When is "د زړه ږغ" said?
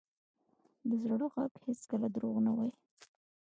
0.89-1.53